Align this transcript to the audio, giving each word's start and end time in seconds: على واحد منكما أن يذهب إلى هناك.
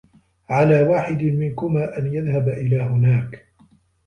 على 0.49 0.81
واحد 0.83 1.23
منكما 1.23 1.97
أن 1.97 2.13
يذهب 2.13 2.49
إلى 2.49 2.81
هناك. 2.81 3.45